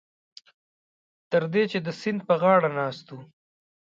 تر 1.31 1.43
دې 1.53 1.63
چې 1.71 1.77
د 1.85 1.87
سیند 1.99 2.19
په 2.27 2.33
غاړه 2.41 2.69
ناست 2.77 3.07
وو. 3.09 3.21